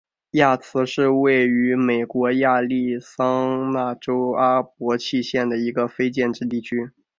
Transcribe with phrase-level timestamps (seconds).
[0.31, 6.89] 亚兹是位于美国亚利桑那州阿帕契县的一个非建制地区。